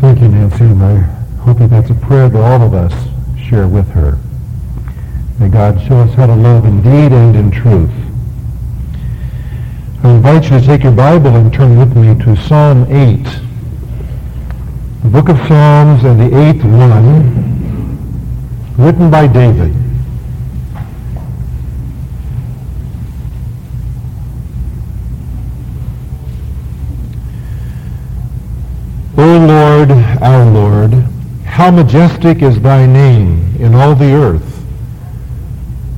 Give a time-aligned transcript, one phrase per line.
[0.00, 0.94] Thank you, Nancy, and I
[1.42, 2.94] hope that that's a prayer that all of us
[3.38, 4.18] share with her.
[5.38, 7.90] May God show us how to love in deed and in truth.
[10.02, 13.24] I invite you to take your Bible and turn with me to Psalm 8.
[15.02, 17.98] The book of Psalms and the eighth one,
[18.78, 19.89] written by David.
[29.22, 29.90] O Lord,
[30.22, 30.94] our Lord,
[31.44, 34.64] how majestic is thy name in all the earth,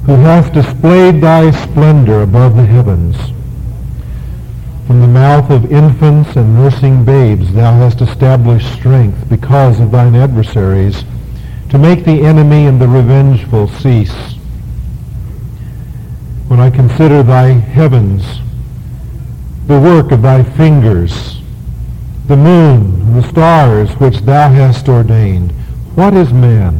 [0.06, 3.16] who hath displayed thy splendor above the heavens.
[4.88, 10.16] From the mouth of infants and nursing babes thou hast established strength because of thine
[10.16, 11.05] adversaries,
[11.69, 14.34] to make the enemy and the revengeful cease.
[16.48, 18.41] When I consider thy heavens,
[19.69, 21.41] the work of thy fingers,
[22.27, 25.51] the moon, the stars which thou hast ordained.
[25.95, 26.75] What is man?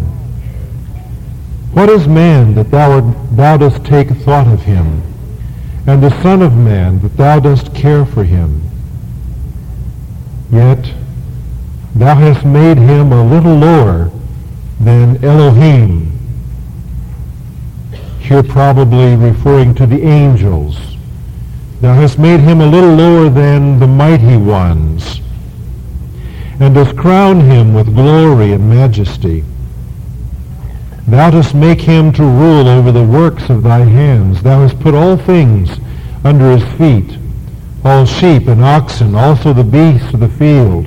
[1.73, 5.03] What is man that thou, art, thou dost take thought of him?
[5.87, 8.63] And the Son of Man that thou dost care for him?
[10.53, 10.95] Yet
[11.95, 14.11] thou hast made him a little lower
[14.79, 16.13] than Elohim.
[18.21, 20.79] Here probably referring to the angels.
[21.81, 25.21] Thou hast made him a little lower than the mighty ones
[26.61, 29.45] and dost crown him with glory and majesty.
[31.07, 34.43] Thou dost make him to rule over the works of thy hands.
[34.43, 35.79] Thou hast put all things
[36.25, 37.19] under his feet,
[37.85, 40.87] all sheep and oxen, also the beasts of the field,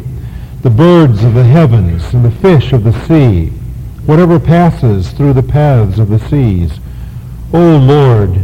[0.61, 3.47] the birds of the heavens, and the fish of the sea,
[4.05, 6.79] whatever passes through the paths of the seas.
[7.53, 8.39] O Lord,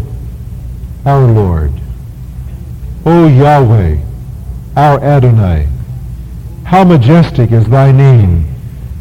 [1.06, 1.72] our Lord,
[3.06, 3.97] O Yahweh,
[4.75, 5.67] our Adonai,
[6.72, 8.45] how majestic is thy name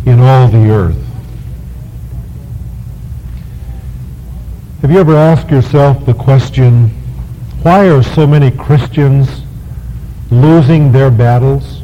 [0.04, 1.00] in all the earth.
[4.82, 6.88] Have you ever asked yourself the question,
[7.62, 9.42] why are so many Christians
[10.32, 11.82] losing their battles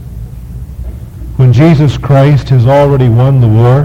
[1.37, 3.85] when Jesus Christ has already won the war?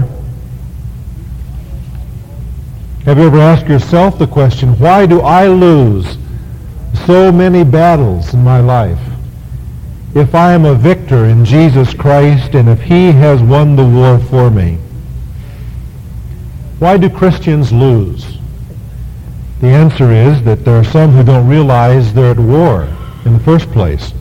[3.04, 6.18] Have you ever asked yourself the question, why do I lose
[7.06, 9.11] so many battles in my life?
[10.14, 14.18] If I am a victor in Jesus Christ and if he has won the war
[14.18, 14.78] for me.
[16.78, 18.38] Why do Christians lose?
[19.60, 22.88] The answer is that there are some who don't realize they're at war
[23.24, 24.12] in the first place.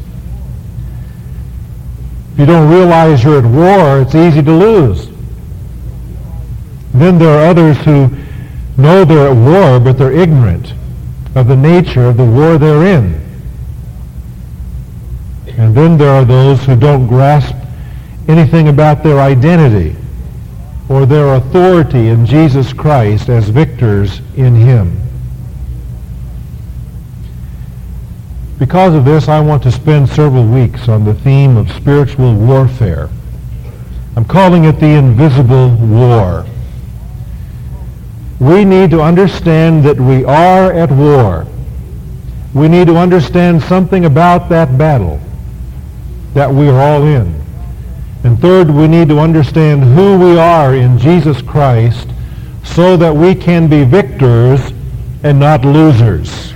[2.33, 5.09] If you don't realize you're at war, it's easy to lose.
[6.93, 8.09] Then there are others who
[8.77, 10.73] know they're at war, but they're ignorant
[11.35, 13.20] of the nature of the war they're in.
[15.61, 17.55] And then there are those who don't grasp
[18.27, 19.95] anything about their identity
[20.89, 24.99] or their authority in Jesus Christ as victors in him.
[28.57, 33.11] Because of this, I want to spend several weeks on the theme of spiritual warfare.
[34.15, 36.43] I'm calling it the invisible war.
[38.39, 41.45] We need to understand that we are at war.
[42.55, 45.21] We need to understand something about that battle
[46.33, 47.41] that we are all in.
[48.23, 52.09] And third, we need to understand who we are in Jesus Christ
[52.63, 54.71] so that we can be victors
[55.23, 56.53] and not losers.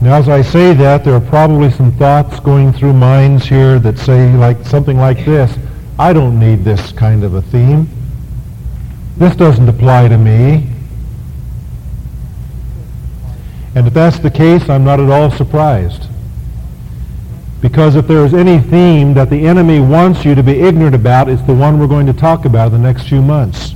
[0.00, 3.98] Now, as I say that, there are probably some thoughts going through minds here that
[3.98, 5.56] say like something like this.
[5.98, 7.88] I don't need this kind of a theme.
[9.16, 10.68] This doesn't apply to me.
[13.74, 16.08] And if that's the case, I'm not at all surprised.
[17.64, 21.30] Because if there is any theme that the enemy wants you to be ignorant about,
[21.30, 23.74] it's the one we're going to talk about in the next few months.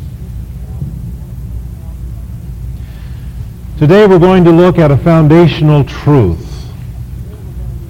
[3.79, 6.71] Today we're going to look at a foundational truth,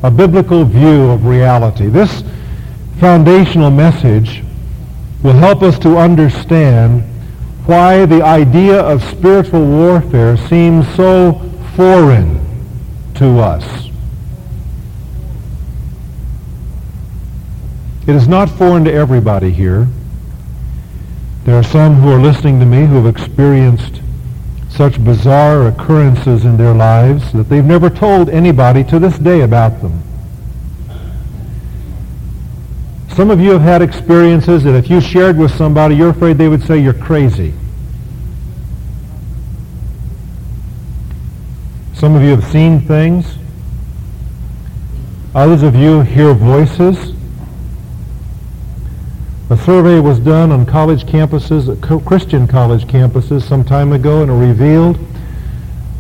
[0.05, 1.89] a biblical view of reality.
[1.89, 2.23] This
[3.01, 4.45] foundational message
[5.25, 7.03] will help us to understand
[7.67, 11.33] why the idea of spiritual warfare seems so
[11.75, 12.39] foreign
[13.17, 13.88] to us.
[18.09, 19.87] It is not foreign to everybody here.
[21.45, 24.01] There are some who are listening to me who have experienced
[24.71, 29.83] such bizarre occurrences in their lives that they've never told anybody to this day about
[29.83, 30.03] them.
[33.11, 36.49] Some of you have had experiences that if you shared with somebody, you're afraid they
[36.49, 37.53] would say you're crazy.
[41.93, 43.37] Some of you have seen things.
[45.35, 47.18] Others of you hear voices
[49.51, 54.35] A survey was done on college campuses, Christian college campuses some time ago, and it
[54.35, 54.99] revealed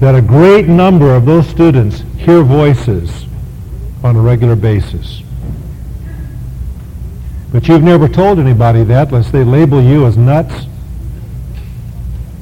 [0.00, 3.25] that a great number of those students hear voices
[4.05, 5.23] on a regular basis.
[7.50, 10.67] But you've never told anybody that unless they label you as nuts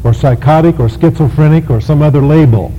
[0.02, 2.70] or psychotic or schizophrenic or some other label.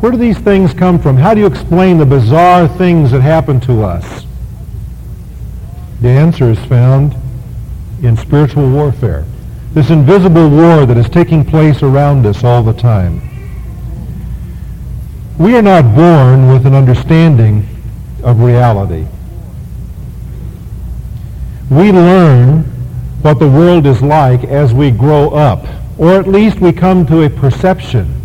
[0.00, 1.16] Where do these things come from?
[1.16, 4.24] How do you explain the bizarre things that happen to us?
[6.00, 7.16] The answer is found
[8.02, 9.24] in spiritual warfare.
[9.72, 13.20] This invisible war that is taking place around us all the time.
[15.38, 17.66] We are not born with an understanding
[18.22, 19.06] of reality.
[21.70, 22.62] We learn
[23.22, 25.66] what the world is like as we grow up,
[25.98, 28.22] or at least we come to a perception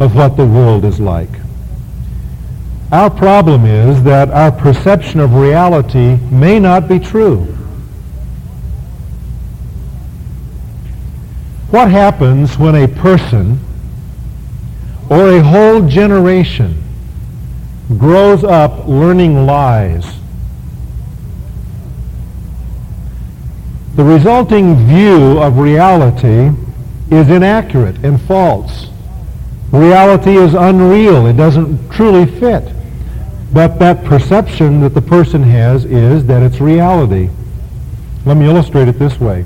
[0.00, 1.30] of what the world is like.
[2.92, 7.44] Our problem is that our perception of reality may not be true.
[11.70, 13.58] What happens when a person
[15.08, 16.82] or a whole generation
[17.96, 20.04] grows up learning lies?
[23.94, 26.50] The resulting view of reality
[27.10, 28.88] is inaccurate and false.
[29.70, 31.26] Reality is unreal.
[31.26, 32.70] It doesn't truly fit.
[33.52, 37.28] But that perception that the person has is that it's reality.
[38.24, 39.44] Let me illustrate it this way.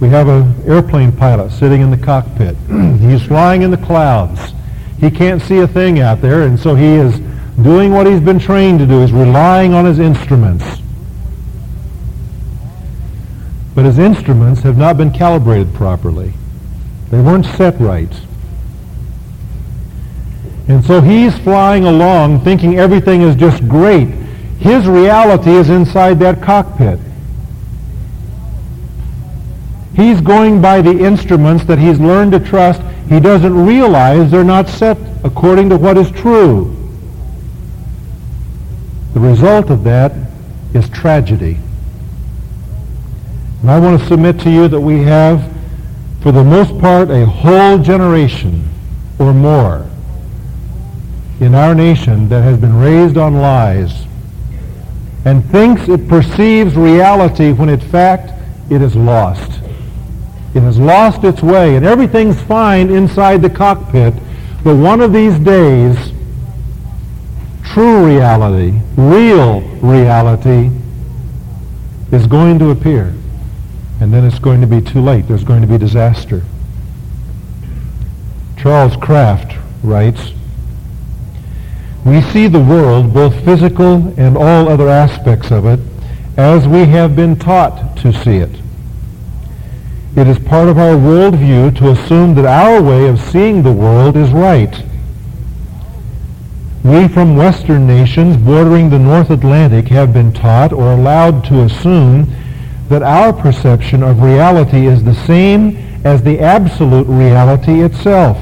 [0.00, 2.56] We have an airplane pilot sitting in the cockpit.
[3.00, 4.52] He's flying in the clouds.
[5.00, 7.18] He can't see a thing out there, and so he is
[7.62, 9.00] doing what he's been trained to do.
[9.00, 10.64] He's relying on his instruments.
[13.74, 16.32] But his instruments have not been calibrated properly.
[17.10, 18.08] They weren't set right.
[20.68, 24.08] And so he's flying along thinking everything is just great.
[24.58, 26.98] His reality is inside that cockpit.
[29.94, 32.82] He's going by the instruments that he's learned to trust.
[33.08, 36.72] He doesn't realize they're not set according to what is true.
[39.14, 40.12] The result of that
[40.74, 41.58] is tragedy.
[43.62, 45.50] And I want to submit to you that we have,
[46.20, 48.68] for the most part, a whole generation
[49.18, 49.88] or more
[51.40, 54.06] in our nation that has been raised on lies
[55.24, 58.32] and thinks it perceives reality when in fact
[58.70, 59.60] it is lost.
[60.54, 64.14] It has lost its way and everything's fine inside the cockpit,
[64.64, 66.12] but one of these days,
[67.64, 70.70] true reality, real reality,
[72.12, 73.14] is going to appear.
[74.00, 75.26] And then it's going to be too late.
[75.26, 76.42] There's going to be disaster.
[78.56, 80.32] Charles Kraft writes,
[82.06, 85.80] we see the world, both physical and all other aspects of it,
[86.36, 88.60] as we have been taught to see it.
[90.14, 94.16] It is part of our worldview to assume that our way of seeing the world
[94.16, 94.84] is right.
[96.84, 102.32] We from Western nations bordering the North Atlantic have been taught or allowed to assume
[102.88, 108.38] that our perception of reality is the same as the absolute reality itself.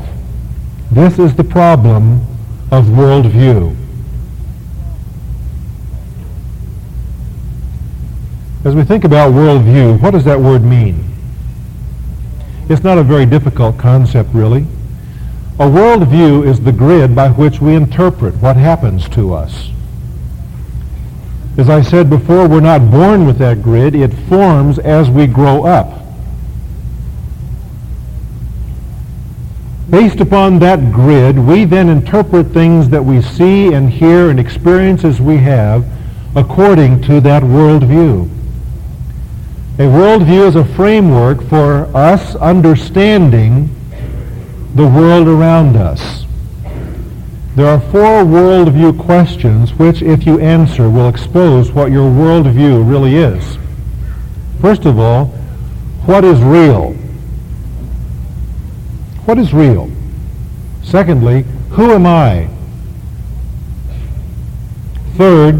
[0.90, 2.20] This is the problem
[2.70, 3.76] of worldview.
[8.65, 11.05] As we think about worldview, what does that word mean?
[12.69, 14.67] It's not a very difficult concept, really.
[15.58, 19.70] A worldview is the grid by which we interpret what happens to us.
[21.56, 23.94] As I said before, we're not born with that grid.
[23.94, 26.04] It forms as we grow up.
[29.91, 35.20] Based upon that grid, we then interpret things that we see and hear and experiences
[35.20, 35.86] we have
[36.34, 38.29] according to that worldview.
[39.76, 43.69] A worldview is a framework for us understanding
[44.74, 46.24] the world around us.
[47.55, 53.17] There are four worldview questions which, if you answer, will expose what your worldview really
[53.17, 53.58] is.
[54.60, 55.26] First of all,
[56.06, 56.96] what is real?
[59.24, 59.90] What is real?
[60.82, 62.48] Secondly, who am I?
[65.16, 65.54] Third,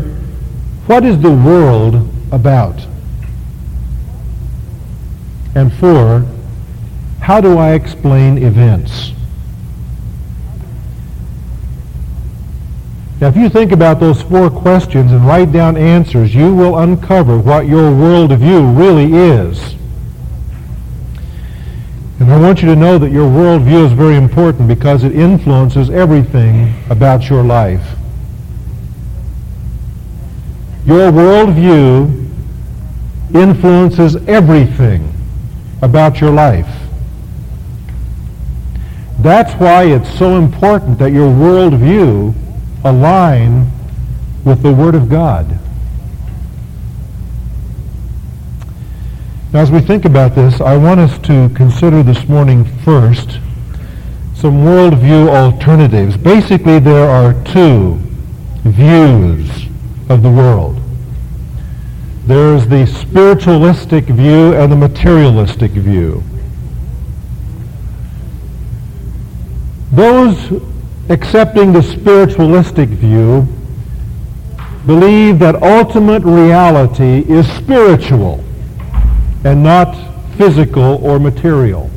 [0.87, 2.87] what is the world about?
[5.55, 6.27] And four,
[7.21, 9.13] how do I explain events?
[13.21, 17.39] Now, if you think about those four questions and write down answers, you will uncover
[17.39, 19.75] what your worldview really is.
[22.25, 25.91] And I want you to know that your worldview is very important because it influences
[25.91, 27.87] everything about your life.
[30.87, 32.31] Your worldview
[33.35, 35.13] influences everything
[35.83, 36.89] about your life.
[39.19, 42.35] That's why it's so important that your worldview
[42.85, 43.71] align
[44.47, 45.59] with the Word of God.
[49.55, 53.39] Now, as we think about this, I want us to consider this morning first
[54.35, 56.17] some worldview alternatives.
[56.17, 57.97] Basically, there are two
[58.65, 59.49] views
[60.09, 60.81] of the world.
[62.27, 66.25] There's the spiritualistic view and the materialistic view.
[69.93, 70.61] Those
[71.09, 73.47] accepting the spiritualistic view
[74.85, 78.45] believe that ultimate reality is spiritual
[79.45, 79.95] and not
[80.37, 81.91] physical or material.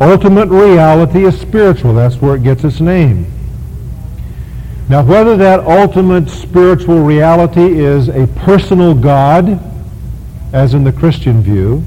[0.00, 1.94] Ultimate reality is spiritual.
[1.94, 3.26] That's where it gets its name.
[4.88, 9.58] Now, whether that ultimate spiritual reality is a personal God,
[10.52, 11.82] as in the Christian view,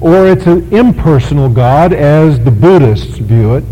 [0.00, 3.64] or it's an impersonal God, as the Buddhists view it,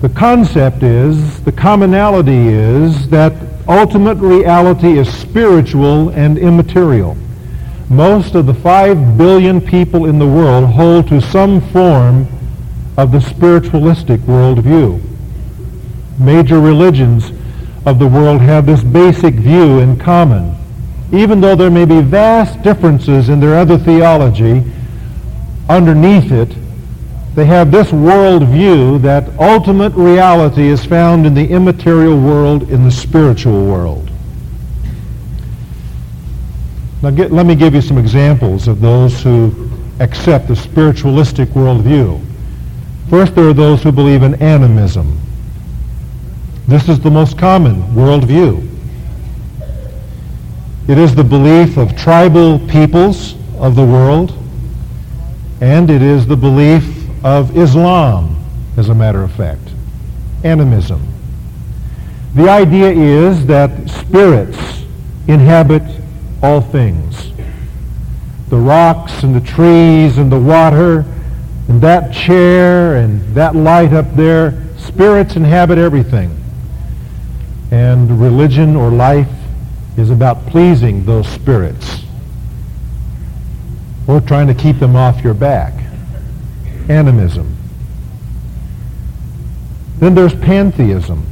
[0.00, 3.34] the concept is, the commonality is that
[3.70, 7.16] ultimate reality is spiritual and immaterial
[7.90, 12.28] most of the 5 billion people in the world hold to some form
[12.96, 15.02] of the spiritualistic worldview.
[16.16, 17.32] Major religions
[17.84, 20.54] of the world have this basic view in common.
[21.12, 24.62] Even though there may be vast differences in their other theology,
[25.68, 26.54] underneath it,
[27.34, 32.90] they have this worldview that ultimate reality is found in the immaterial world, in the
[32.90, 34.10] spiritual world.
[37.02, 39.70] Now get, let me give you some examples of those who
[40.00, 42.20] accept the spiritualistic worldview.
[43.08, 45.18] First, there are those who believe in animism.
[46.66, 48.66] This is the most common worldview.
[50.88, 54.36] It is the belief of tribal peoples of the world,
[55.60, 58.36] and it is the belief of Islam,
[58.76, 59.60] as a matter of fact.
[60.44, 61.06] Animism.
[62.34, 64.84] The idea is that spirits
[65.26, 65.82] inhabit
[66.42, 67.32] all things.
[68.48, 71.04] The rocks and the trees and the water
[71.68, 76.36] and that chair and that light up there, spirits inhabit everything.
[77.70, 79.30] And religion or life
[79.96, 82.04] is about pleasing those spirits
[84.08, 85.79] or trying to keep them off your back.
[86.90, 87.56] Animism.
[89.98, 91.24] Then there's pantheism,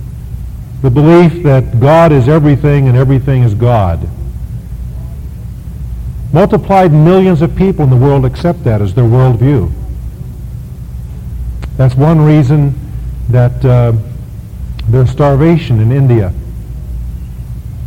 [0.83, 4.09] the belief that God is everything and everything is God.
[6.33, 9.73] Multiplied millions of people in the world accept that as their worldview.
[11.77, 12.79] That's one reason
[13.31, 13.95] that uh,
[14.89, 16.33] there's starvation in India.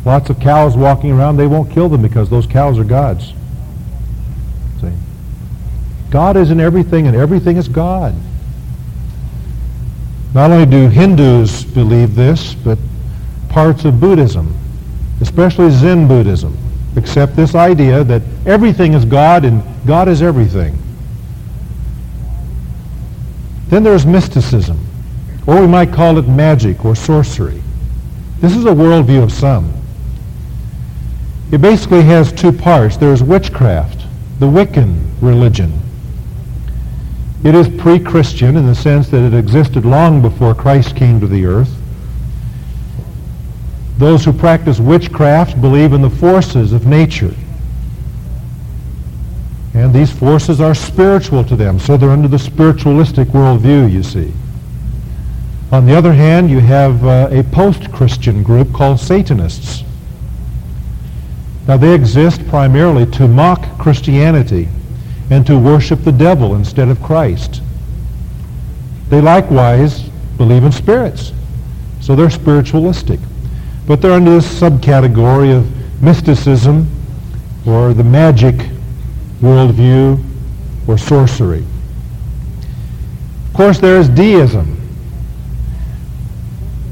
[0.03, 3.31] Lots of cows walking around, they won't kill them because those cows are God's.
[6.11, 8.13] God is in everything and everything is God.
[10.33, 12.77] Not only do Hindus believe this, but
[13.49, 14.55] parts of Buddhism,
[15.21, 16.57] especially Zen Buddhism
[16.95, 20.77] accept this idea that everything is God and God is everything.
[23.67, 24.79] Then there's mysticism,
[25.47, 27.61] or we might call it magic or sorcery.
[28.41, 29.71] This is a worldview of some.
[31.51, 32.97] It basically has two parts.
[32.97, 34.01] There's witchcraft,
[34.39, 35.80] the Wiccan religion.
[37.43, 41.45] It is pre-Christian in the sense that it existed long before Christ came to the
[41.45, 41.75] earth.
[43.97, 47.33] Those who practice witchcraft believe in the forces of nature.
[49.73, 54.31] And these forces are spiritual to them, so they're under the spiritualistic worldview, you see.
[55.71, 59.83] On the other hand, you have uh, a post-Christian group called Satanists.
[61.67, 64.67] Now, they exist primarily to mock Christianity
[65.31, 67.61] and to worship the devil instead of Christ.
[69.09, 70.03] They likewise
[70.37, 71.31] believe in spirits,
[72.01, 73.19] so they're spiritualistic.
[73.87, 76.87] But they're under this subcategory of mysticism
[77.65, 78.55] or the magic
[79.41, 80.21] worldview
[80.87, 81.65] or sorcery.
[83.47, 84.77] Of course, there is deism.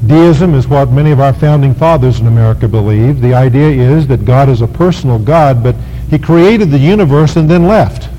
[0.08, 3.22] Deism is what many of our founding fathers in America believed.
[3.22, 5.76] The idea is that God is a personal God, but
[6.10, 8.10] he created the universe and then left.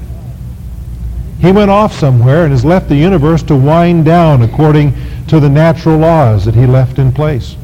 [1.41, 4.95] He went off somewhere and has left the universe to wind down according
[5.29, 7.57] to the natural laws that he left in place.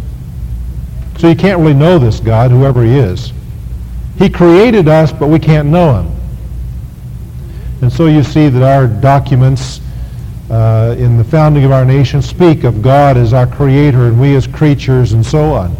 [1.19, 3.33] So you can't really know this God, whoever he is.
[4.19, 6.17] He created us, but we can't know him.
[7.83, 9.81] And so you see that our documents
[10.51, 14.35] uh, in the founding of our nation speak of God as our creator and we
[14.37, 15.77] as creatures and so on.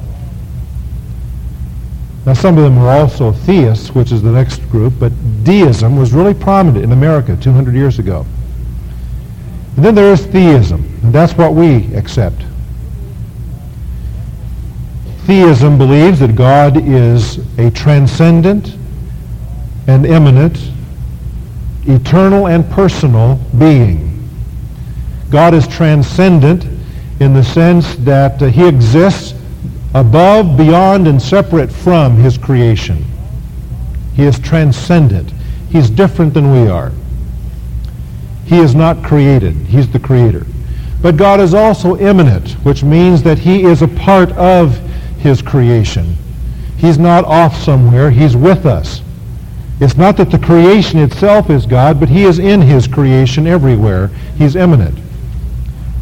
[2.27, 5.13] Now some of them were also theists, which is the next group, but
[5.45, 8.27] deism was really prominent in America 200 years ago.
[9.77, 12.43] And then there is theism, and that's what we accept.
[15.27, 18.77] Theism believes that God is a transcendent
[19.87, 20.71] and immanent,
[21.87, 24.29] eternal and personal being.
[25.31, 26.65] God is transcendent
[27.21, 29.36] in the sense that uh, he exists
[29.95, 33.05] above, beyond, and separate from his creation.
[34.15, 35.33] He is transcendent.
[35.71, 36.93] He's different than we are.
[38.47, 39.55] He is not created.
[39.55, 40.47] He's the creator.
[41.03, 44.77] But God is also immanent, which means that he is a part of
[45.19, 46.17] his creation.
[46.77, 48.11] He's not off somewhere.
[48.11, 49.03] He's with us.
[49.81, 54.09] It's not that the creation itself is God, but he is in his creation everywhere.
[54.39, 54.99] He's immanent.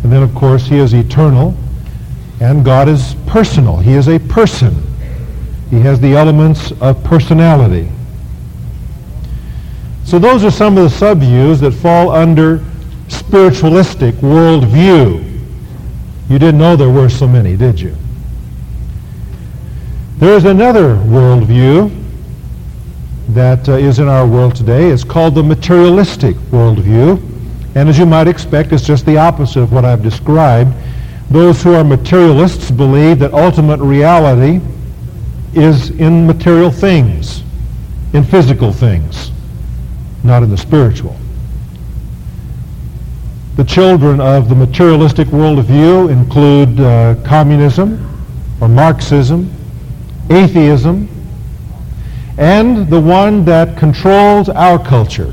[0.02, 1.56] And then, of course, he is eternal.
[2.44, 3.78] And God is personal.
[3.78, 4.76] He is a person.
[5.70, 7.90] He has the elements of personality.
[10.04, 12.62] So those are some of the subviews that fall under
[13.08, 15.40] spiritualistic worldview.
[16.28, 17.96] You didn't know there were so many, did you?
[20.18, 21.98] There is another worldview
[23.30, 24.90] that uh, is in our world today.
[24.90, 27.22] It's called the materialistic worldview.
[27.74, 30.74] And as you might expect, it's just the opposite of what I've described.
[31.30, 34.60] Those who are materialists believe that ultimate reality
[35.54, 37.42] is in material things,
[38.12, 39.30] in physical things,
[40.22, 41.16] not in the spiritual.
[43.56, 48.10] The children of the materialistic worldview include uh, communism
[48.60, 49.50] or Marxism,
[50.28, 51.08] atheism,
[52.36, 55.32] and the one that controls our culture,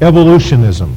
[0.00, 0.94] evolutionism.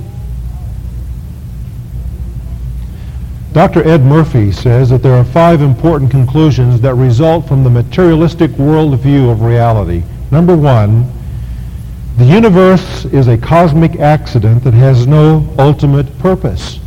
[3.54, 3.88] Dr.
[3.88, 9.32] Ed Murphy says that there are five important conclusions that result from the materialistic worldview
[9.32, 10.04] of reality.
[10.32, 11.08] Number one,
[12.18, 16.80] the universe is a cosmic accident that has no ultimate purpose.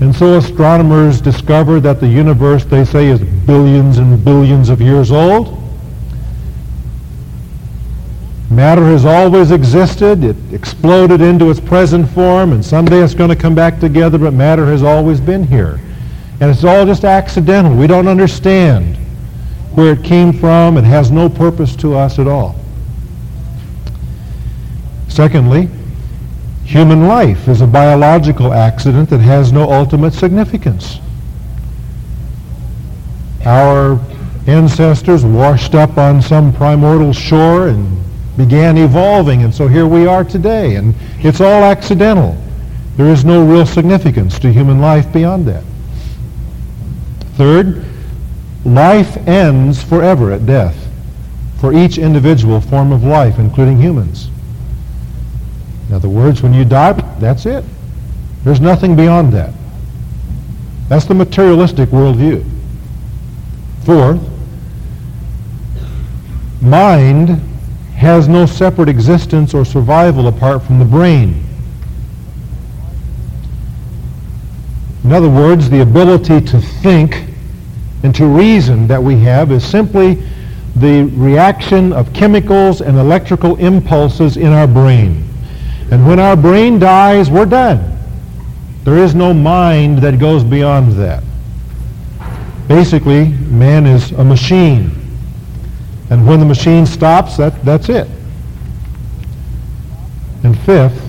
[0.00, 5.12] And so astronomers discover that the universe, they say, is billions and billions of years
[5.12, 5.61] old.
[8.52, 10.22] Matter has always existed.
[10.22, 14.34] It exploded into its present form, and someday it's going to come back together, but
[14.34, 15.80] matter has always been here.
[16.38, 17.74] And it's all just accidental.
[17.74, 18.96] We don't understand
[19.74, 20.76] where it came from.
[20.76, 22.54] It has no purpose to us at all.
[25.08, 25.70] Secondly,
[26.64, 30.98] human life is a biological accident that has no ultimate significance.
[33.46, 33.98] Our
[34.46, 38.01] ancestors washed up on some primordial shore and
[38.36, 40.76] began evolving, and so here we are today.
[40.76, 42.36] And it's all accidental.
[42.96, 45.64] There is no real significance to human life beyond that.
[47.34, 47.84] Third,
[48.64, 50.76] life ends forever at death
[51.58, 54.28] for each individual form of life, including humans.
[55.88, 57.64] In other words, when you die, that's it.
[58.44, 59.52] There's nothing beyond that.
[60.88, 62.44] That's the materialistic worldview.
[63.84, 64.20] Fourth,
[66.60, 67.40] mind
[68.02, 71.44] has no separate existence or survival apart from the brain.
[75.04, 77.26] In other words, the ability to think
[78.02, 80.20] and to reason that we have is simply
[80.74, 85.22] the reaction of chemicals and electrical impulses in our brain.
[85.92, 87.96] And when our brain dies, we're done.
[88.82, 91.22] There is no mind that goes beyond that.
[92.66, 95.01] Basically, man is a machine.
[96.12, 98.06] And when the machine stops, that, that's it.
[100.44, 101.08] And fifth,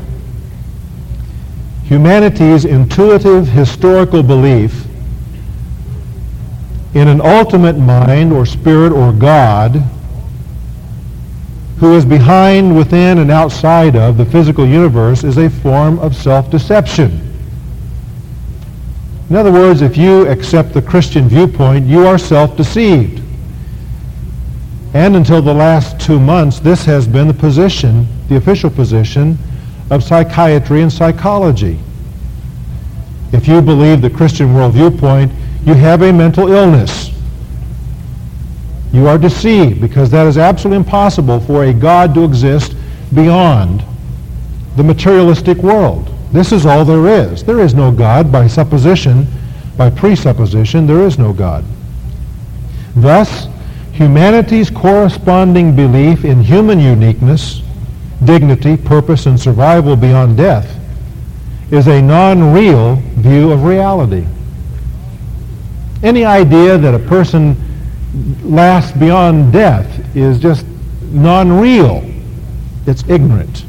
[1.84, 4.86] humanity's intuitive historical belief
[6.94, 9.84] in an ultimate mind or spirit or God
[11.80, 17.12] who is behind, within, and outside of the physical universe is a form of self-deception.
[19.30, 23.23] In other words, if you accept the Christian viewpoint, you are self-deceived.
[24.94, 29.38] And until the last two months, this has been the position, the official position
[29.90, 31.80] of psychiatry and psychology.
[33.32, 35.32] If you believe the Christian world viewpoint,
[35.66, 37.12] you have a mental illness.
[38.92, 42.76] You are deceived because that is absolutely impossible for a God to exist
[43.16, 43.84] beyond
[44.76, 46.14] the materialistic world.
[46.32, 47.44] This is all there is.
[47.44, 49.26] There is no God by supposition,
[49.78, 51.66] by presupposition, there is no God.
[52.96, 53.48] Thus,
[53.94, 57.62] humanity's corresponding belief in human uniqueness,
[58.26, 60.80] dignity, purpose, and survival beyond death
[61.72, 64.26] is a non-real view of reality.
[66.02, 67.56] Any idea that a person
[68.44, 70.66] lasts beyond death is just
[71.12, 72.04] non-real.
[72.86, 73.66] It's ignorant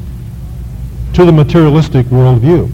[1.13, 2.71] to the materialistic worldview.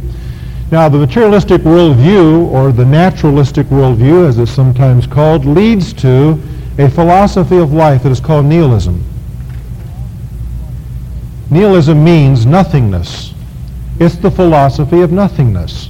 [0.72, 6.42] Now, the materialistic worldview, or the naturalistic worldview, as it's sometimes called, leads to
[6.82, 9.04] a philosophy of life that is called nihilism.
[11.52, 13.34] Nihilism means nothingness.
[14.00, 15.90] It's the philosophy of nothingness.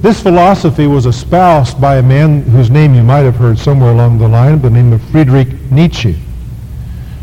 [0.00, 4.18] This philosophy was espoused by a man whose name you might have heard somewhere along
[4.18, 6.18] the line, the name of Friedrich Nietzsche,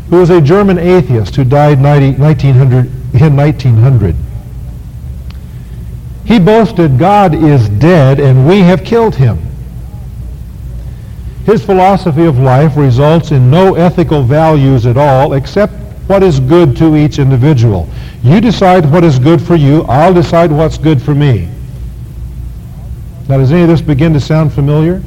[0.08, 2.86] who was a German atheist who died 1900,
[3.20, 4.16] in 1900.
[6.24, 9.47] He boasted, God is dead and we have killed him.
[11.48, 15.72] His philosophy of life results in no ethical values at all except
[16.06, 17.88] what is good to each individual.
[18.22, 19.80] You decide what is good for you.
[19.84, 21.48] I'll decide what's good for me.
[23.30, 25.02] Now, does any of this begin to sound familiar?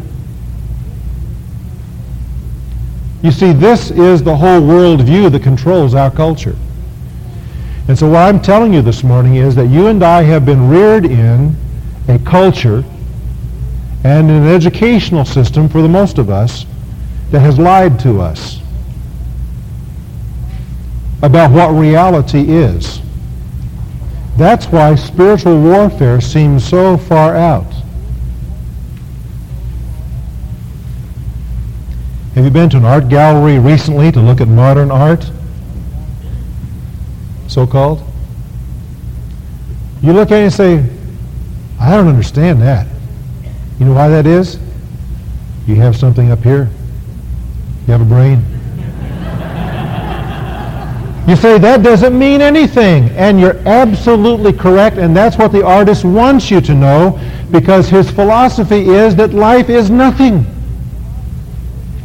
[3.21, 6.56] You see, this is the whole world view that controls our culture.
[7.88, 10.69] And so what I'm telling you this morning is that you and I have been
[10.69, 11.56] reared in
[12.08, 12.84] a culture
[14.03, 16.65] and an educational system for the most of us
[17.31, 18.59] that has lied to us
[21.21, 22.99] about what reality is.
[24.37, 27.71] That's why spiritual warfare seems so far out.
[32.33, 35.29] Have you been to an art gallery recently to look at modern art?
[37.51, 38.01] so-called,
[40.01, 40.89] you look at it and say,
[41.79, 42.87] I don't understand that.
[43.82, 44.60] You know why that is?
[45.65, 46.70] You have something up here.
[47.88, 48.46] You have a brain.
[51.28, 53.10] you say, that doesn't mean anything.
[53.10, 58.12] And you're absolutely correct, and that's what the artist wants you to know, because his
[58.12, 60.46] philosophy is that life is nothing.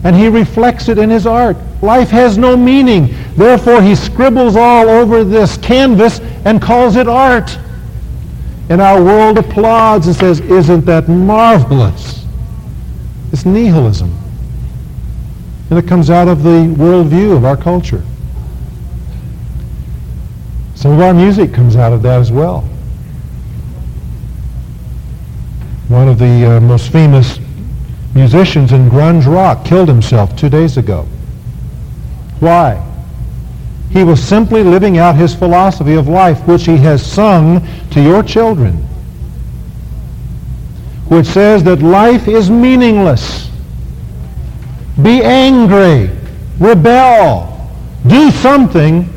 [0.03, 1.59] And he reflects it in his art.
[1.83, 3.15] Life has no meaning.
[3.37, 7.59] Therefore, he scribbles all over this canvas and calls it art.
[8.68, 12.24] And our world applauds and says, isn't that marvelous?
[13.33, 14.12] It's nihilism.
[15.70, 18.05] And it comes out of the worldview of our culture.
[20.74, 22.62] Some of our music comes out of that as well.
[25.88, 27.38] One of the uh, most famous
[28.14, 31.07] musicians in grunge rock killed himself two days ago.
[32.40, 32.83] Why?
[33.90, 38.22] He was simply living out his philosophy of life, which he has sung to your
[38.22, 38.75] children,
[41.09, 43.51] which says that life is meaningless.
[45.03, 46.11] Be angry.
[46.59, 47.53] Rebel.
[48.07, 49.09] Do something.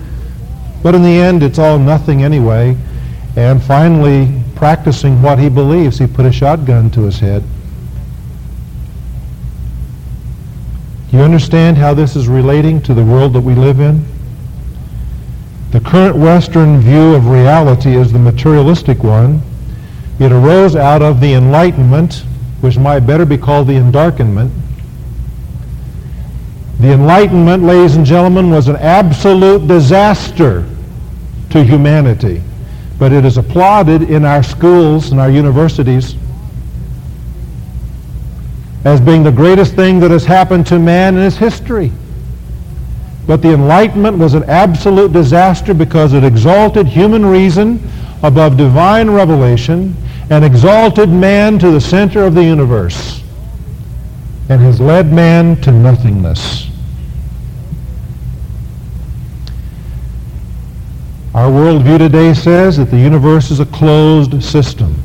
[0.83, 2.77] But in the end, it's all nothing anyway.
[3.35, 7.43] And finally, practicing what he believes, he put a shotgun to his head.
[11.11, 14.05] You understand how this is relating to the world that we live in?
[15.71, 19.41] The current Western view of reality is the materialistic one.
[20.19, 22.23] It arose out of the Enlightenment,
[22.61, 24.49] which might better be called the Endarkenment.
[26.79, 30.65] The Enlightenment, ladies and gentlemen, was an absolute disaster
[31.51, 32.41] to humanity.
[32.97, 36.15] But it is applauded in our schools and our universities
[38.85, 41.91] as being the greatest thing that has happened to man in his history.
[43.29, 47.79] But the Enlightenment was an absolute disaster because it exalted human reason
[48.23, 49.95] above divine revelation
[50.31, 53.21] and exalted man to the center of the universe
[54.49, 56.71] and has led man to nothingness.
[61.35, 64.95] Our worldview today says that the universe is a closed system.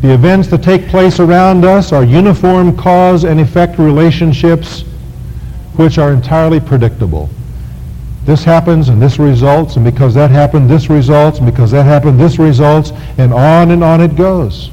[0.00, 4.84] The events that take place around us are uniform cause and effect relationships
[5.76, 7.28] which are entirely predictable.
[8.24, 12.18] This happens and this results, and because that happened, this results, and because that happened,
[12.18, 14.70] this results, and on and on it goes.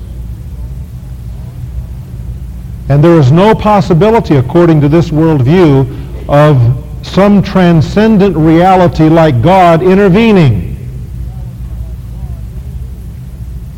[2.89, 9.83] And there is no possibility, according to this worldview, of some transcendent reality like God
[9.83, 10.71] intervening.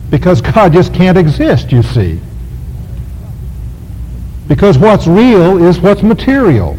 [0.09, 2.19] Because God just can't exist, you see.
[4.47, 6.77] Because what's real is what's material.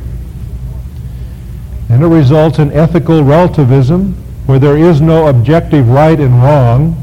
[1.88, 4.14] And it results in ethical relativism
[4.46, 6.96] where there is no objective right and wrong.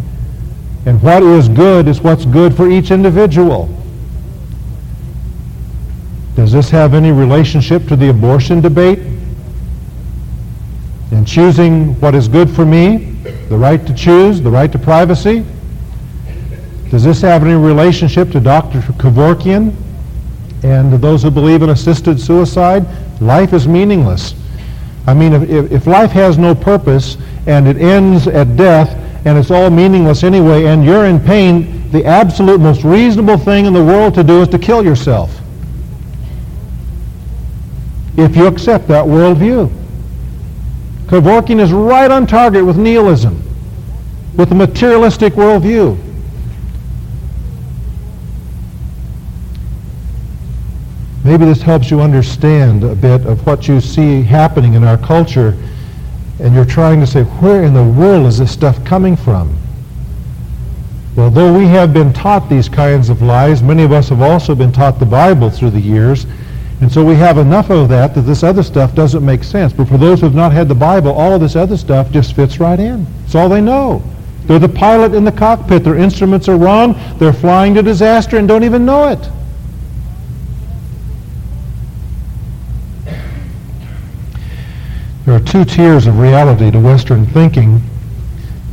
[0.86, 3.70] And what is good is what's good for each individual.
[6.36, 9.00] Does this have any relationship to the abortion debate?
[11.12, 13.14] And choosing what is good for me
[13.50, 15.46] The right to choose, the right to privacy.
[16.90, 18.82] Does this have any relationship to Dr.
[18.82, 19.76] Kevorkian
[20.64, 22.86] and those who believe in assisted suicide?
[23.22, 24.34] Life is meaningless.
[25.06, 29.52] I mean, if, if life has no purpose and it ends at death and it's
[29.52, 34.14] all meaningless anyway and you're in pain, the absolute most reasonable thing in the world
[34.16, 35.40] to do is to kill yourself.
[38.18, 39.72] If you accept that worldview.
[41.08, 43.44] Kevorkian is right on target with nihilism,
[44.36, 46.13] with the materialistic worldview.
[51.24, 55.58] Maybe this helps you understand a bit of what you see happening in our culture,
[56.40, 59.58] and you're trying to say, where in the world is this stuff coming from?
[61.16, 64.54] Well, though we have been taught these kinds of lies, many of us have also
[64.54, 66.26] been taught the Bible through the years,
[66.82, 69.72] and so we have enough of that that this other stuff doesn't make sense.
[69.72, 72.36] But for those who have not had the Bible, all of this other stuff just
[72.36, 73.08] fits right in.
[73.24, 74.04] It's all they know.
[74.46, 75.86] They're the pilot in the cockpit.
[75.86, 77.00] Their instruments are wrong.
[77.18, 79.30] They're flying to disaster and don't even know it.
[85.26, 87.82] There are two tiers of reality to Western thinking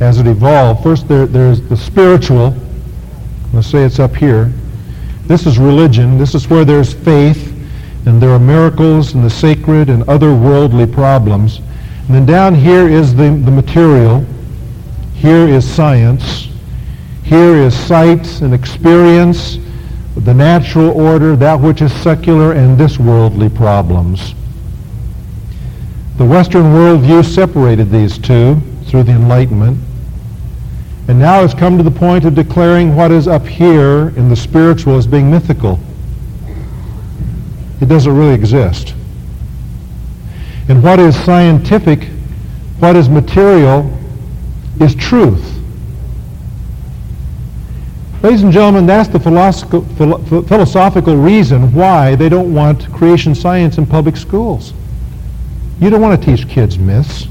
[0.01, 0.83] as it evolved.
[0.83, 2.53] First, there, there's the spiritual.
[3.53, 4.51] Let's say it's up here.
[5.27, 6.17] This is religion.
[6.17, 7.55] This is where there's faith,
[8.05, 11.59] and there are miracles and the sacred and other worldly problems.
[12.07, 14.25] And then down here is the, the material.
[15.13, 16.49] Here is science.
[17.23, 19.57] Here is sight and experience,
[20.17, 24.35] the natural order, that which is secular, and this worldly problems.
[26.17, 29.77] The Western worldview separated these two through the Enlightenment.
[31.07, 34.35] And now has come to the point of declaring what is up here in the
[34.35, 35.79] spiritual as being mythical.
[37.81, 38.93] It doesn't really exist.
[40.69, 42.07] And what is scientific,
[42.79, 43.91] what is material,
[44.79, 45.59] is truth.
[48.21, 49.19] Ladies and gentlemen, that's the
[50.47, 54.73] philosophical reason why they don't want creation science in public schools.
[55.81, 57.25] You don't want to teach kids myths.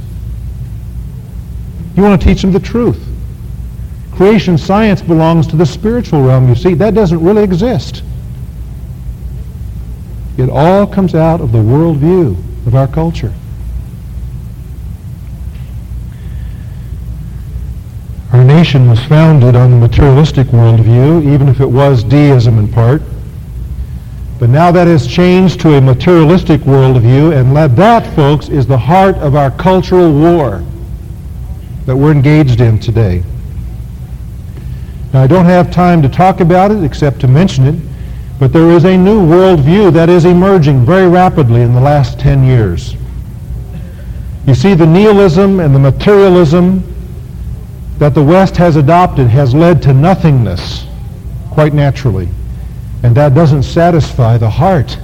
[1.96, 3.00] You want to teach them the truth.
[4.12, 6.74] Creation science belongs to the spiritual realm, you see.
[6.74, 8.02] That doesn't really exist.
[10.36, 12.36] It all comes out of the worldview
[12.66, 13.32] of our culture.
[18.32, 23.02] Our nation was founded on the materialistic worldview, even if it was deism in part.
[24.40, 29.16] But now that has changed to a materialistic worldview, and that, folks, is the heart
[29.16, 30.64] of our cultural war
[31.84, 33.22] that we're engaged in today.
[35.12, 37.78] Now, I don't have time to talk about it except to mention it,
[38.38, 42.42] but there is a new worldview that is emerging very rapidly in the last 10
[42.42, 42.96] years.
[44.46, 46.82] You see, the nihilism and the materialism
[47.98, 50.86] that the West has adopted has led to nothingness,
[51.50, 52.30] quite naturally.
[53.02, 54.98] And that doesn't satisfy the heart.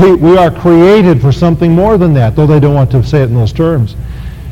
[0.00, 3.22] We, we are created for something more than that, though they don't want to say
[3.22, 3.96] it in those terms.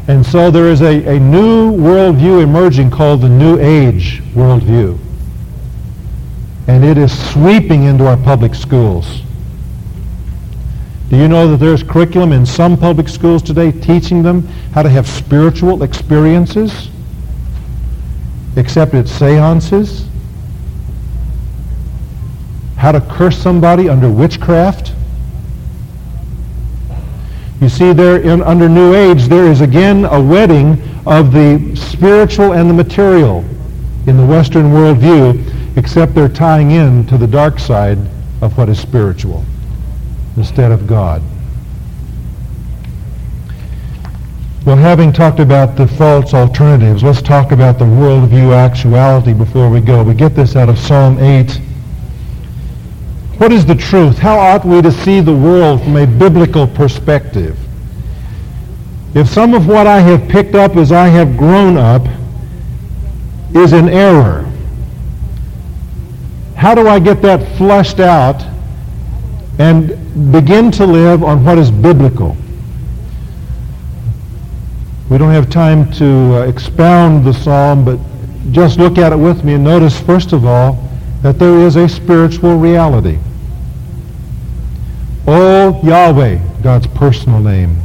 [0.08, 4.98] And so there is a, a new worldview emerging called the New Age worldview.
[6.68, 9.20] And it is sweeping into our public schools.
[11.10, 14.88] Do you know that there's curriculum in some public schools today teaching them how to
[14.88, 16.88] have spiritual experiences?
[18.56, 20.08] Except it's seances
[22.84, 24.92] how to curse somebody under witchcraft.
[27.62, 30.72] You see, there in, under New Age, there is again a wedding
[31.06, 33.42] of the spiritual and the material
[34.06, 37.96] in the Western worldview, except they're tying in to the dark side
[38.42, 39.46] of what is spiritual
[40.36, 41.22] instead of God.
[44.66, 49.80] Well, having talked about the false alternatives, let's talk about the worldview actuality before we
[49.80, 50.04] go.
[50.04, 51.62] We get this out of Psalm 8.
[53.38, 54.18] What is the truth?
[54.18, 57.58] How ought we to see the world from a biblical perspective?
[59.14, 62.02] If some of what I have picked up as I have grown up
[63.54, 64.50] is an error,
[66.56, 68.40] how do I get that flushed out
[69.58, 72.36] and begin to live on what is biblical?
[75.10, 77.98] We don't have time to uh, expound the psalm, but
[78.52, 80.83] just look at it with me and notice, first of all,
[81.24, 83.18] that there is a spiritual reality.
[85.26, 87.78] Oh, Yahweh, God's personal name.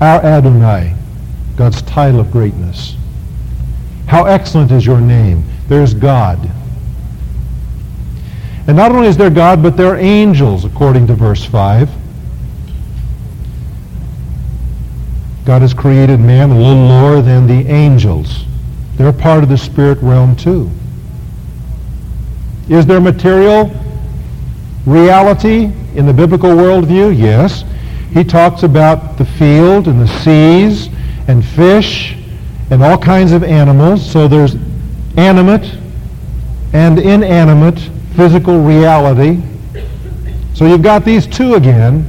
[0.00, 0.92] Our Adonai,
[1.54, 2.96] God's title of greatness.
[4.08, 5.44] How excellent is your name.
[5.68, 6.50] There's God.
[8.66, 11.88] And not only is there God, but there are angels, according to verse 5.
[15.44, 18.42] God has created man a little lower than the angels.
[18.96, 20.72] They're part of the spirit realm too.
[22.68, 23.70] Is there material
[24.84, 27.16] reality in the biblical worldview?
[27.16, 27.64] Yes.
[28.12, 30.88] He talks about the field and the seas
[31.28, 32.16] and fish
[32.70, 34.08] and all kinds of animals.
[34.08, 34.56] So there's
[35.16, 35.78] animate
[36.72, 37.78] and inanimate
[38.14, 39.40] physical reality.
[40.54, 42.02] So you've got these two again.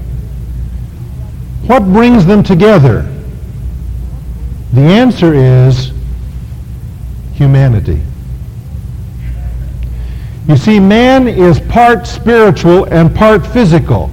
[1.68, 3.04] What brings them together?
[4.74, 5.92] The answer is
[7.34, 8.02] humanity.
[10.48, 14.10] You see, man is part spiritual and part physical.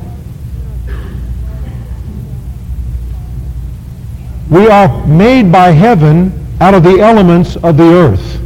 [4.51, 8.41] We are made by heaven out of the elements of the earth.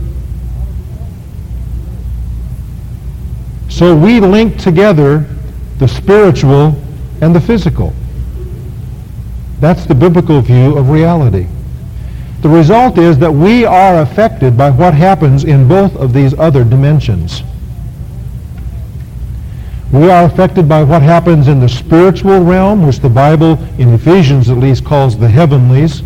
[3.69, 5.27] So we link together
[5.79, 6.75] the spiritual
[7.21, 7.93] and the physical.
[9.59, 11.47] That's the biblical view of reality.
[12.43, 16.65] The result is that we are affected by what happens in both of these other
[16.65, 17.43] dimensions.
[19.93, 24.49] We are affected by what happens in the spiritual realm, which the Bible, in Ephesians
[24.49, 26.03] at least, calls the heavenlies.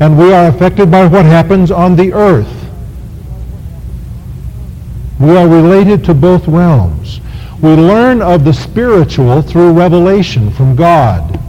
[0.00, 2.52] And we are affected by what happens on the earth.
[5.20, 7.20] We are related to both realms.
[7.60, 11.40] We learn of the spiritual through revelation from God,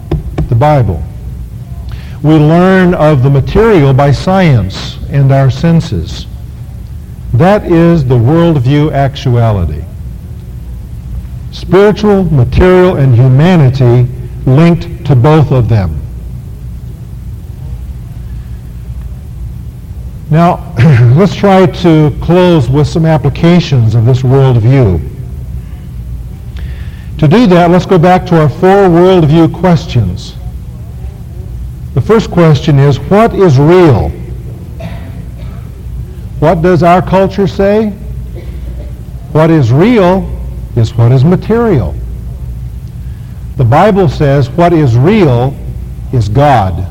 [0.49, 1.03] the Bible.
[2.23, 6.25] We learn of the material by science and our senses.
[7.33, 9.83] That is the worldview actuality.
[11.51, 14.11] Spiritual, material, and humanity
[14.45, 15.99] linked to both of them.
[20.31, 20.73] Now,
[21.15, 25.07] let's try to close with some applications of this worldview.
[27.19, 30.35] To do that, let's go back to our four worldview questions.
[31.93, 34.11] The first question is, what is real?
[36.39, 37.89] What does our culture say?
[39.31, 40.27] What is real
[40.75, 41.93] is what is material.
[43.57, 45.55] The Bible says what is real
[46.13, 46.87] is God.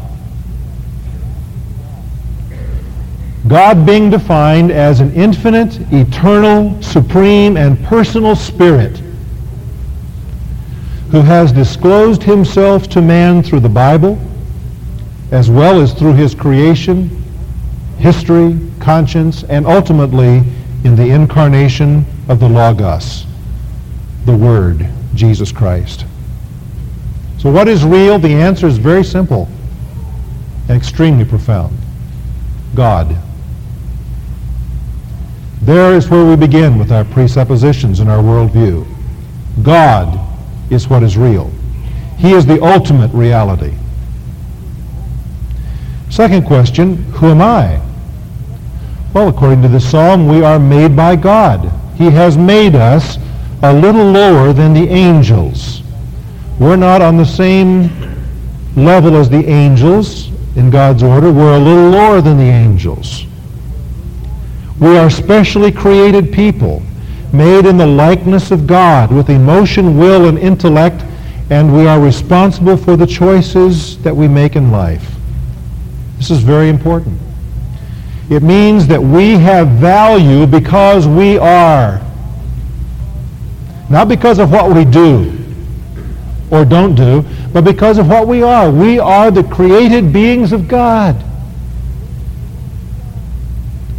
[3.49, 9.01] God being defined as an infinite, eternal, supreme, and personal spirit
[11.11, 14.19] who has disclosed himself to man through the Bible,
[15.31, 17.09] as well as through his creation,
[17.99, 20.43] history, conscience, and ultimately
[20.83, 23.27] in the incarnation of the Logos,
[24.25, 26.07] the Word, Jesus Christ.
[27.37, 28.19] So what is real?
[28.19, 29.47] The answer is very simple
[30.71, 31.77] and extremely profound.
[32.75, 33.15] God.
[35.61, 38.87] There is where we begin with our presuppositions and our worldview.
[39.63, 40.19] God
[40.73, 41.51] is what is real.
[42.17, 43.75] He is the ultimate reality.
[46.09, 47.83] Second question, who am I?
[49.15, 51.73] Well, according to the psalm, we are made by God.
[51.97, 53.17] He has made us
[53.63, 55.83] a little lower than the angels.
[56.59, 57.91] We're not on the same
[58.77, 61.33] level as the angels in God's order.
[61.33, 63.25] We're a little lower than the angels.
[64.79, 66.83] We are specially created people,
[67.33, 71.03] made in the likeness of God, with emotion, will, and intellect,
[71.51, 75.15] and we are responsible for the choices that we make in life.
[76.19, 77.19] This is very important.
[78.31, 82.03] It means that we have value because we are.
[83.89, 85.35] Not because of what we do
[86.51, 88.71] or don't do, but because of what we are.
[88.71, 91.25] We are the created beings of God.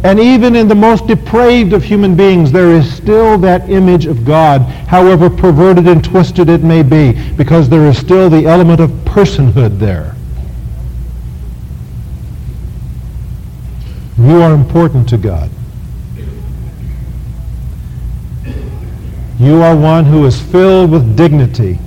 [0.02, 4.24] And even in the most depraved of human beings, there is still that image of
[4.24, 8.90] God, however perverted and twisted it may be, because there is still the element of
[9.04, 10.16] personhood there.
[14.20, 15.50] You are important to God.
[19.38, 21.78] You are one who is filled with dignity.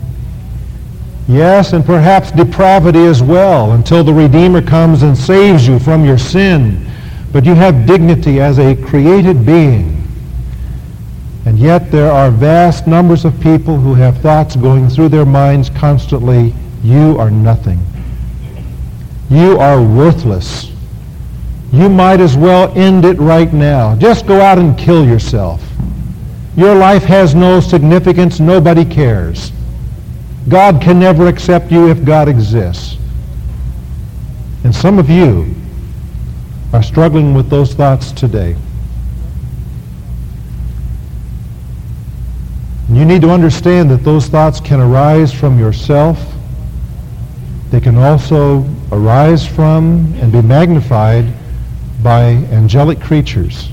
[1.27, 6.17] Yes, and perhaps depravity as well, until the Redeemer comes and saves you from your
[6.17, 6.89] sin
[7.34, 9.99] but you have dignity as a created being.
[11.45, 15.69] And yet there are vast numbers of people who have thoughts going through their minds
[15.71, 16.53] constantly,
[16.84, 17.84] you are nothing.
[19.31, 20.71] You are worthless.
[21.74, 23.95] You might as well end it right now.
[23.95, 25.59] Just go out and kill yourself.
[26.55, 28.39] Your life has no significance.
[28.39, 29.51] Nobody cares.
[30.47, 32.97] God can never accept you if God exists.
[34.63, 35.55] And some of you
[36.74, 38.55] are struggling with those thoughts today.
[42.88, 46.19] You need to understand that those thoughts can arise from yourself.
[47.71, 51.26] they can also arise from and be magnified
[52.04, 53.70] by angelic creatures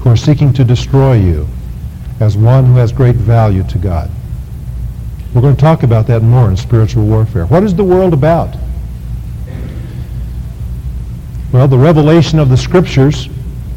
[0.00, 1.46] who are seeking to destroy you
[2.20, 4.10] as one who has great value to God.
[5.32, 7.46] We're going to talk about that more in spiritual warfare.
[7.46, 8.56] What is the world about?
[11.52, 13.28] Well, the revelation of the scriptures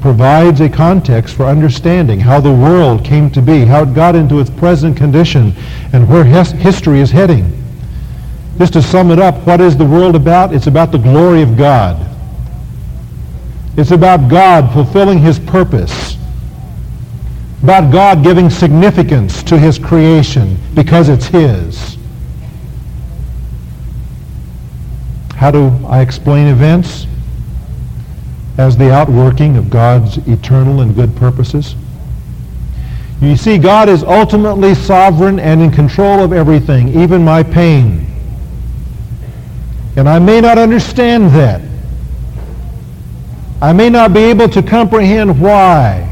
[0.01, 4.39] provides a context for understanding how the world came to be, how it got into
[4.39, 5.53] its present condition,
[5.91, 7.59] and where his- history is heading.
[8.60, 10.53] Just to sum it up, what is the world about?
[10.53, 12.05] It's about the glory of God.
[13.78, 16.18] It's about God fulfilling his purpose.
[17.64, 21.97] About God giving significance to his creation because it's his.
[25.36, 27.07] How do I explain events?
[28.60, 31.76] as the outworking of God's eternal and good purposes?
[33.22, 38.05] You see, God is ultimately sovereign and in control of everything, even my pain.
[39.99, 41.59] And I may not understand that.
[43.61, 46.05] I may not be able to comprehend why.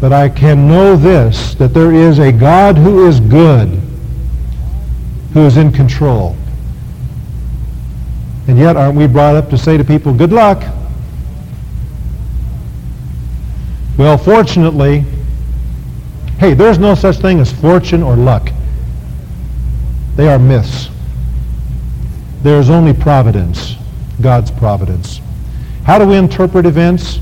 [0.00, 3.68] But I can know this, that there is a God who is good,
[5.32, 6.36] who is in control.
[8.46, 10.62] And yet, aren't we brought up to say to people, good luck?
[13.98, 15.04] Well, fortunately,
[16.38, 18.52] hey, there's no such thing as fortune or luck.
[20.14, 20.90] They are myths.
[22.44, 23.76] There is only providence,
[24.20, 25.22] God's providence.
[25.84, 27.18] How do we interpret events?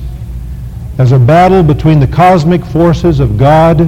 [0.99, 3.83] As a battle between the cosmic forces of God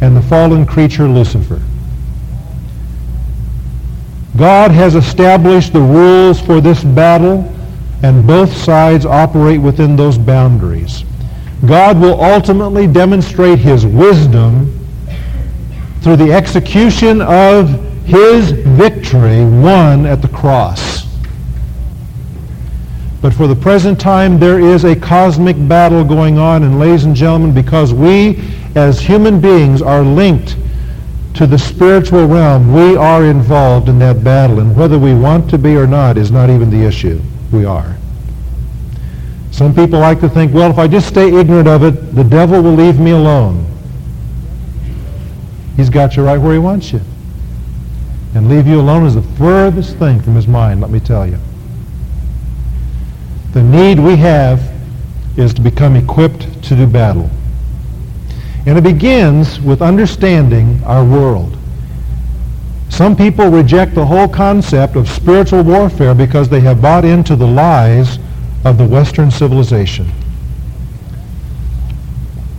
[0.00, 1.60] and the fallen creature Lucifer.
[4.38, 7.54] God has established the rules for this battle,
[8.02, 11.04] and both sides operate within those boundaries.
[11.66, 14.72] God will ultimately demonstrate his wisdom
[16.00, 21.04] through the execution of his victory won at the cross.
[23.20, 27.16] But for the present time, there is a cosmic battle going on, and ladies and
[27.16, 28.40] gentlemen, because we
[28.76, 30.56] as human beings are linked
[31.34, 34.60] to the spiritual realm, we are involved in that battle.
[34.60, 37.20] And whether we want to be or not is not even the issue.
[37.52, 37.96] We are.
[39.50, 42.62] Some people like to think, well, if I just stay ignorant of it, the devil
[42.62, 43.66] will leave me alone.
[45.76, 47.00] He's got you right where he wants you.
[48.34, 51.38] And leave you alone is the furthest thing from his mind, let me tell you.
[53.52, 54.60] The need we have
[55.36, 57.30] is to become equipped to do battle.
[58.66, 61.56] And it begins with understanding our world.
[62.88, 67.46] Some people reject the whole concept of spiritual warfare because they have bought into the
[67.46, 68.18] lies
[68.64, 70.10] of the Western civilization.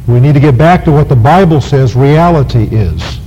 [0.07, 3.19] We need to get back to what the Bible says reality is.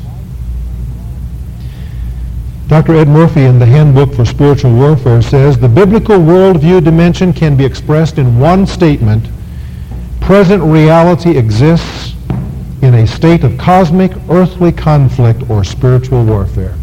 [2.70, 2.94] Dr.
[2.94, 7.64] Ed Murphy in the Handbook for Spiritual Warfare says the biblical worldview dimension can be
[7.64, 9.26] expressed in one statement.
[10.20, 12.14] Present reality exists
[12.80, 16.76] in a state of cosmic earthly conflict or spiritual warfare.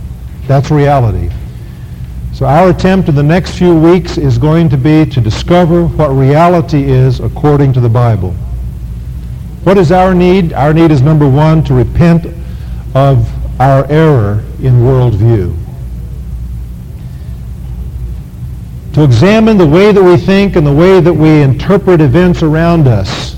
[0.45, 1.29] That's reality.
[2.33, 6.09] So our attempt in the next few weeks is going to be to discover what
[6.09, 8.31] reality is according to the Bible.
[9.63, 10.51] What is our need?
[10.51, 12.25] Our need is number one, to repent
[12.93, 13.31] of
[13.61, 15.57] our error in worldview.
[18.97, 22.87] To examine the way that we think and the way that we interpret events around
[22.87, 23.35] us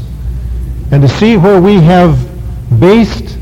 [0.90, 2.18] and to see where we have
[2.80, 3.38] based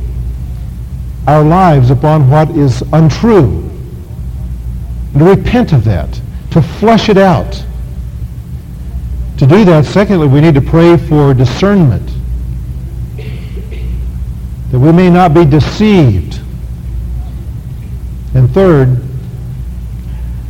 [1.28, 3.70] our lives upon what is untrue.
[5.14, 7.64] And to repent of that, to flush it out.
[9.38, 12.10] To do that, secondly, we need to pray for discernment.
[14.72, 16.42] That we may not be deceived.
[18.34, 19.07] And third,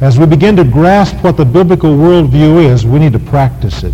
[0.02, 3.94] as we begin to grasp what the biblical worldview is, we need to practice it.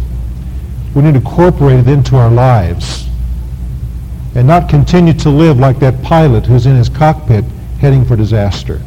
[0.93, 3.07] We need to incorporate it into our lives
[4.35, 7.45] and not continue to live like that pilot who's in his cockpit
[7.79, 8.81] heading for disaster.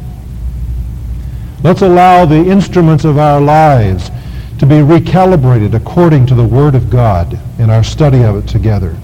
[1.63, 4.11] Let's allow the instruments of our lives
[4.59, 8.95] to be recalibrated according to the Word of God in our study of it together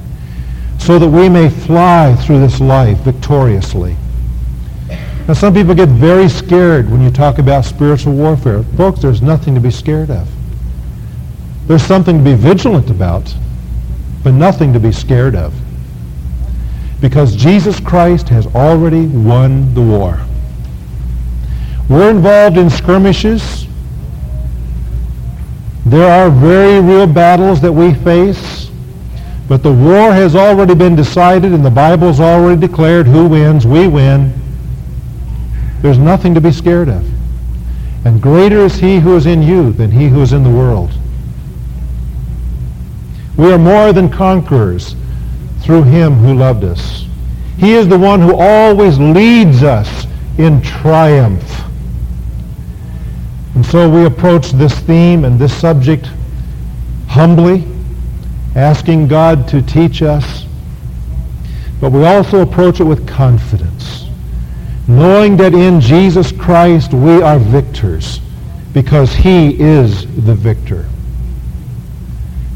[0.78, 3.96] so that we may fly through this life victoriously.
[5.28, 8.64] Now, some people get very scared when you talk about spiritual warfare.
[8.76, 10.28] Folks, there's nothing to be scared of.
[11.66, 13.34] There's something to be vigilant about,
[14.22, 15.54] but nothing to be scared of
[17.00, 20.22] because Jesus Christ has already won the war.
[21.90, 23.68] We're involved in skirmishes.
[25.86, 28.70] There are very real battles that we face,
[29.50, 33.68] but the war has already been decided and the Bible's already declared who wins.
[33.68, 34.34] We win.
[35.84, 37.08] There's nothing to be scared of.
[38.06, 40.92] And greater is he who is in you than he who is in the world.
[43.38, 44.96] We are more than conquerors
[45.62, 47.06] through him who loved us.
[47.58, 50.08] He is the one who always leads us
[50.38, 51.62] in triumph.
[53.56, 56.10] And so we approach this theme and this subject
[57.08, 57.66] humbly,
[58.56, 60.46] asking God to teach us.
[61.80, 63.73] But we also approach it with confidence,
[64.88, 68.20] knowing that in Jesus Christ we are victors
[68.74, 70.86] because he is the victor.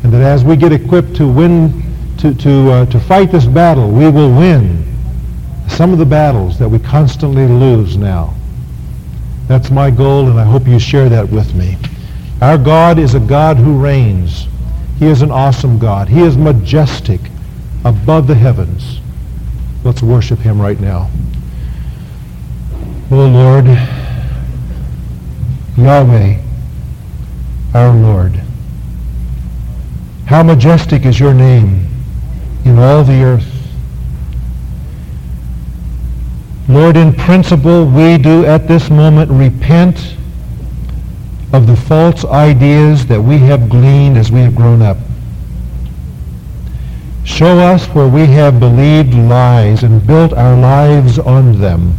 [0.04, 1.84] And that as we get equipped to win,
[2.18, 4.86] to, to, uh, to fight this battle, we will win
[5.68, 8.34] some of the battles that we constantly lose now.
[9.48, 11.78] That's my goal, and I hope you share that with me.
[12.42, 14.48] Our God is a God who reigns.
[15.00, 16.10] He is an awesome God.
[16.10, 17.22] He is majestic
[17.86, 19.00] above the heavens.
[19.84, 21.10] Let's worship him right now.
[23.10, 23.68] Oh Lord,
[25.78, 26.40] Yahweh,
[27.74, 28.42] our Lord,
[30.26, 31.88] how majestic is your name
[32.66, 33.50] in all the earth.
[36.68, 40.18] Lord, in principle, we do at this moment repent
[41.54, 44.98] of the false ideas that we have gleaned as we have grown up.
[47.24, 51.94] Show us where we have believed lies and built our lives on them.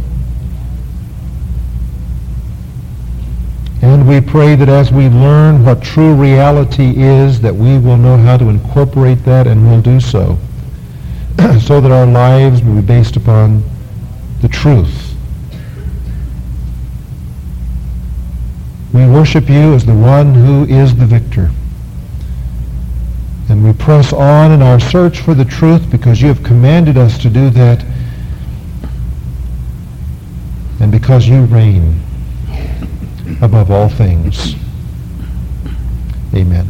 [3.81, 8.17] And we pray that as we learn what true reality is, that we will know
[8.17, 10.35] how to incorporate that and will do so,
[11.61, 13.63] so that our lives will be based upon
[14.41, 15.13] the truth.
[18.93, 21.51] We worship you as the one who is the victor.
[23.47, 27.19] And we press on in our search for the truth because you have commanded us
[27.19, 27.85] to do that
[30.79, 32.08] and because you reign
[33.41, 34.55] above all things.
[36.33, 36.67] Amen.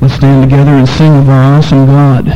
[0.00, 2.26] Let's stand together and sing of our awesome God.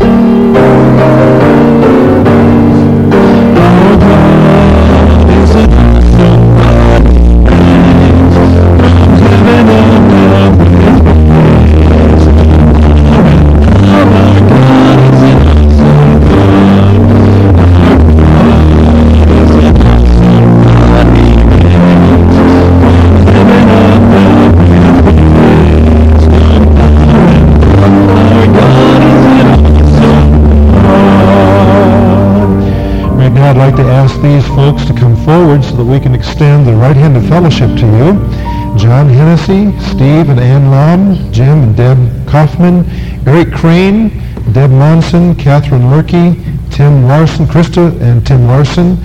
[34.23, 37.71] These folks to come forward so that we can extend the right hand of fellowship
[37.79, 38.79] to you.
[38.79, 42.85] John Hennessy, Steve and Ann Lam, Jim and Deb Kaufman,
[43.27, 44.09] Eric Crane,
[44.53, 46.35] Deb Monson, Catherine Murky,
[46.71, 48.99] Tim Larson, Krista and Tim Larson,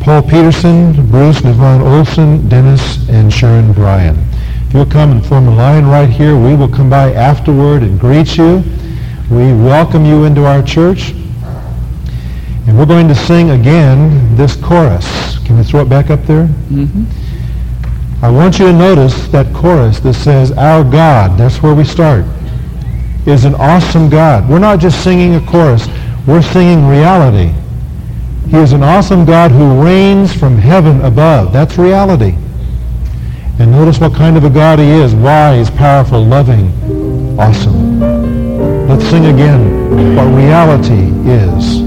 [0.00, 4.16] Paul Peterson, Bruce Yvonne Olson, Dennis and Sharon Bryan.
[4.66, 8.00] If you'll come and form a line right here, we will come by afterward and
[8.00, 8.64] greet you.
[9.30, 11.14] We welcome you into our church.
[12.66, 15.38] And we're going to sing again this chorus.
[15.44, 16.46] Can we throw it back up there?
[16.46, 18.24] Mm-hmm.
[18.24, 22.24] I want you to notice that chorus that says, Our God, that's where we start,
[23.26, 24.48] is an awesome God.
[24.48, 25.88] We're not just singing a chorus.
[26.26, 27.52] We're singing reality.
[28.48, 31.52] He is an awesome God who reigns from heaven above.
[31.52, 32.36] That's reality.
[33.58, 35.16] And notice what kind of a God he is.
[35.16, 36.70] Wise, powerful, loving,
[37.40, 37.98] awesome.
[38.88, 41.81] Let's sing again what reality is.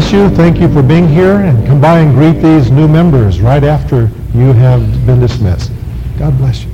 [0.00, 0.30] Bless you.
[0.30, 4.10] Thank you for being here and come by and greet these new members right after
[4.34, 5.70] you have been dismissed.
[6.18, 6.69] God bless you.